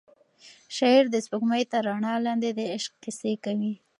شاعر 0.75 1.05
د 1.11 1.15
سپوږمۍ 1.25 1.63
تر 1.71 1.81
رڼا 1.89 2.13
لاندې 2.25 2.49
د 2.57 2.59
عشق 2.73 2.93
کیسې 3.03 3.33
کوي. 3.45 3.73